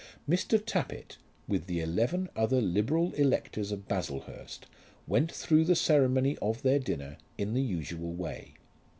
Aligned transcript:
Mr. 0.27 0.57
Tappitt 0.59 1.17
with 1.47 1.67
the 1.67 1.79
eleven 1.79 2.27
other 2.35 2.59
liberal 2.59 3.13
electors 3.13 3.71
of 3.71 3.87
Baslehurst 3.87 4.65
went 5.05 5.31
through 5.31 5.63
the 5.63 5.75
ceremony 5.75 6.39
of 6.41 6.63
their 6.63 6.79
dinner 6.79 7.17
in 7.37 7.53
the 7.53 7.61
usual 7.61 8.11
way. 8.11 8.55